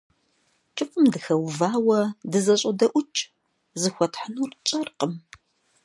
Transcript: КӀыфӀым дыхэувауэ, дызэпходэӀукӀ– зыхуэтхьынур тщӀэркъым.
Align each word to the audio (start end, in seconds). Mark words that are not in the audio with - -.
КӀыфӀым 0.75 1.05
дыхэувауэ, 1.13 1.99
дызэпходэӀукӀ– 2.31 3.21
зыхуэтхьынур 3.81 4.51
тщӀэркъым. 4.63 5.13